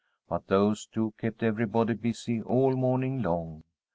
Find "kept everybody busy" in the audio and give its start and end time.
1.19-2.41